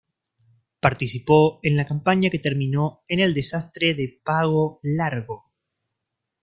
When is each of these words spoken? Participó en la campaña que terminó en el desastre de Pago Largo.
Participó 0.79 1.59
en 1.61 1.75
la 1.77 1.85
campaña 1.85 2.31
que 2.31 2.39
terminó 2.39 3.03
en 3.07 3.19
el 3.19 3.35
desastre 3.35 3.93
de 3.93 4.19
Pago 4.23 4.79
Largo. 4.81 5.51